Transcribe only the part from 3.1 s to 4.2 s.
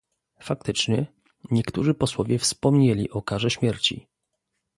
o karze śmierci